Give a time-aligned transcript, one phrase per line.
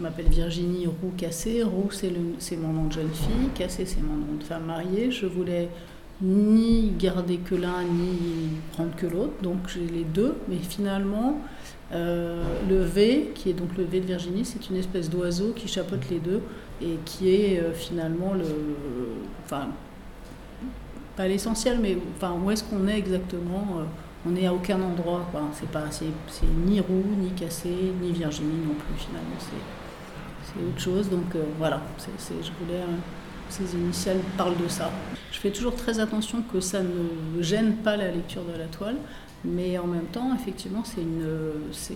[0.00, 1.62] m'appelle Virginie Roux Cassé.
[1.62, 3.50] Roux, c'est mon nom de jeune fille.
[3.54, 5.10] Cassé, c'est mon nom de femme mariée.
[5.10, 5.68] Je voulais
[6.20, 9.34] ni garder que l'un, ni prendre que l'autre.
[9.42, 10.34] Donc j'ai les deux.
[10.48, 11.40] Mais finalement,
[11.92, 15.68] euh, le V, qui est donc le V de Virginie, c'est une espèce d'oiseau qui
[15.68, 16.42] chapeaute les deux
[16.82, 18.44] et qui est euh, finalement le.
[19.44, 19.68] Enfin,
[21.16, 23.84] pas l'essentiel, mais enfin, où est-ce qu'on est exactement euh,
[24.26, 25.26] On n'est à aucun endroit.
[25.52, 27.70] C'est, c'est, ni roux, ni cassé,
[28.02, 29.36] ni Virginie non plus, finalement.
[29.38, 29.85] C'est,
[30.46, 31.10] c'est autre chose.
[31.10, 32.80] Donc voilà, c'est, je voulais.
[33.48, 34.90] ces initiales parlent de ça.
[35.32, 38.96] Je fais toujours très attention que ça ne gêne pas la lecture de la toile.
[39.44, 41.24] Mais en même temps, effectivement, c'est une.
[41.72, 41.94] C'est,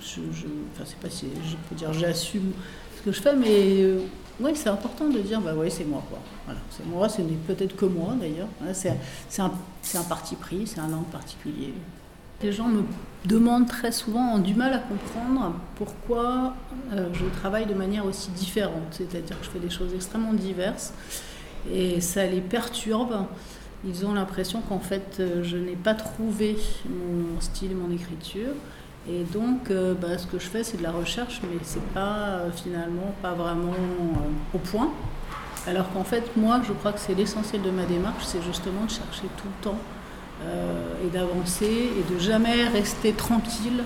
[0.00, 2.52] je, je, enfin, c'est pas si je peux dire j'assume
[2.96, 4.00] ce que je fais, mais euh,
[4.54, 6.02] c'est important de dire bah oui, c'est moi.
[6.08, 6.18] Quoi.
[6.44, 8.48] Voilà, c'est moi, ce n'est peut-être que moi d'ailleurs.
[8.72, 8.96] C'est,
[9.28, 9.52] c'est, un,
[9.94, 11.72] un parti pris, c'est un angle particulier.
[12.44, 12.82] Les gens me
[13.24, 16.52] demandent très souvent, ont du mal à comprendre pourquoi
[16.92, 18.82] euh, je travaille de manière aussi différente.
[18.90, 20.92] C'est-à-dire que je fais des choses extrêmement diverses
[21.72, 23.26] et ça les perturbe
[23.86, 26.56] ils ont l'impression qu'en fait, euh, je n'ai pas trouvé
[26.86, 28.52] mon style, mon écriture.
[29.08, 32.40] Et donc, euh, bah, ce que je fais, c'est de la recherche, mais c'est pas
[32.54, 33.74] finalement pas vraiment
[34.54, 34.90] au point.
[35.66, 38.90] Alors qu'en fait, moi, je crois que c'est l'essentiel de ma démarche, c'est justement de
[38.90, 39.78] chercher tout le temps
[40.42, 43.82] et d'avancer et de jamais rester tranquille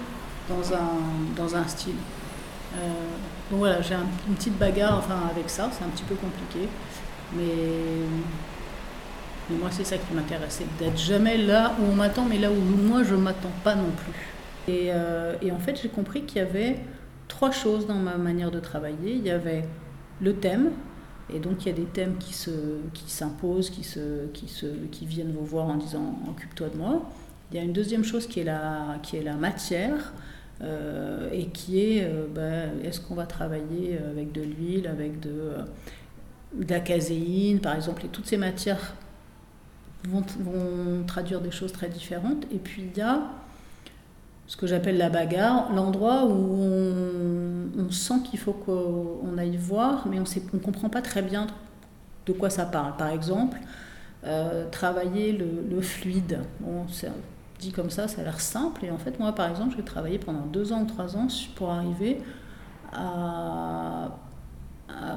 [0.49, 1.95] dans un, dans un style.
[3.51, 6.69] donc voilà, j'ai une petite bagarre enfin, avec ça, c'est un petit peu compliqué.
[7.37, 7.45] Mais
[9.51, 12.55] mais moi, c'est ça qui m'intéresse, d'être jamais là où on m'attend, mais là où
[12.55, 14.73] moi, je ne m'attends pas non plus.
[14.73, 16.79] Et, euh, et en fait, j'ai compris qu'il y avait
[17.29, 19.15] trois choses dans ma manière de travailler.
[19.15, 19.65] Il y avait
[20.21, 20.71] le thème,
[21.33, 22.51] et donc il y a des thèmes qui, se,
[22.95, 27.11] qui s'imposent, qui, se, qui, se, qui viennent vous voir en disant occupe-toi de moi.
[27.51, 30.13] Il y a une deuxième chose qui est la, qui est la matière.
[30.61, 35.53] Euh, et qui est euh, ben, est-ce qu'on va travailler avec de l'huile, avec de,
[36.55, 38.95] de la caséine par exemple, et toutes ces matières
[40.09, 40.25] vont,
[41.07, 42.45] traduire des choses très différentes.
[42.53, 43.23] Et puis il y a
[44.49, 46.33] ce que j'appelle la bagarre, l'endroit où
[47.79, 51.47] on, sent qu'il faut qu'on aille voir, mais on ne comprend pas très bien
[52.27, 52.97] de quoi ça parle.
[52.97, 53.59] Par exemple,
[54.25, 56.41] euh, travailler le, fluide.
[56.61, 56.87] Bon,
[57.61, 58.85] dit comme ça, ça a l'air simple.
[58.85, 61.71] Et en fait, moi, par exemple, j'ai travaillé pendant deux ans ou trois ans pour
[61.71, 62.21] arriver
[62.93, 64.11] à,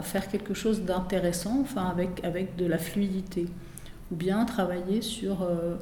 [0.02, 3.48] faire quelque chose d'intéressant, enfin, avec, avec de la fluidité
[4.12, 5.75] ou bien travailler sur euh,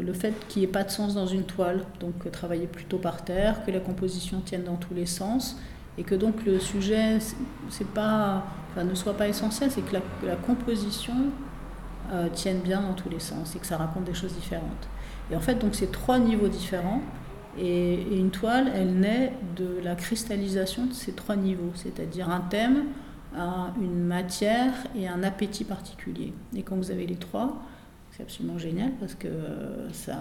[0.00, 2.98] le fait qu'il n'y ait pas de sens dans une toile, donc euh, travailler plutôt
[2.98, 5.58] par terre, que la composition tienne dans tous les sens,
[5.98, 9.96] et que donc le sujet ne soit pas essentiel, c'est que
[10.26, 11.14] la, composition
[12.34, 14.88] tienne bien dans tous les sens et que ça raconte des choses différentes.
[15.30, 17.00] Et en fait, donc c'est trois niveaux différents.
[17.58, 22.84] Et, une toile, elle naît de la cristallisation de ces trois niveaux, c'est-à-dire un thème,
[23.80, 26.34] une matière et un appétit particulier.
[26.54, 27.56] Et quand vous avez les trois,
[28.16, 30.18] c'est absolument génial parce que euh, ça,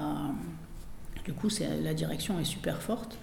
[1.24, 1.48] du coup,
[1.82, 3.18] la direction est super forte.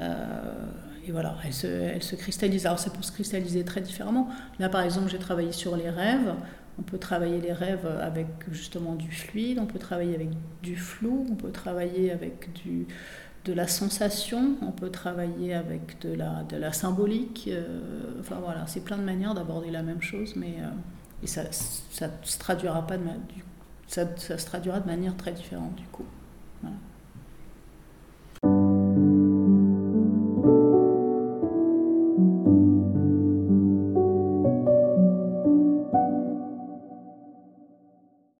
[0.00, 0.66] Euh,
[1.04, 2.66] et voilà, elle se, elle se, cristallise.
[2.66, 4.28] Alors ça peut se cristalliser très différemment.
[4.60, 6.34] Là, par exemple, j'ai travaillé sur les rêves.
[6.78, 10.30] On peut travailler les rêves avec justement du fluide, on peut travailler avec
[10.62, 12.86] du flou, on peut travailler avec du,
[13.44, 17.50] de la sensation, on peut travailler avec de la, de la symbolique.
[17.52, 20.54] Euh, enfin voilà, c'est plein de manières d'aborder la même chose, mais
[21.22, 23.04] et ça, ça se traduira pas de
[23.92, 26.06] ça, ça, se traduira de manière très différente du coup.